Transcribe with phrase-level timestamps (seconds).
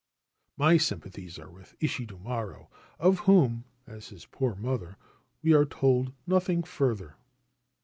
[0.57, 4.97] My sympathies are with Ishidomaro, of whom, as of his poor mother,
[5.43, 7.17] we are told nothing further.